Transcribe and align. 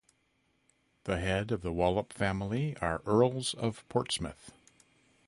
The 1.03 1.19
head 1.19 1.51
of 1.51 1.61
the 1.61 1.71
Wallop 1.71 2.11
family 2.11 2.75
are 2.77 3.03
Earls 3.05 3.53
of 3.53 3.87
Portsmouth. 3.87 4.51